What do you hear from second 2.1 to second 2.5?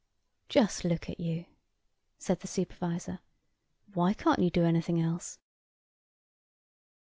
said the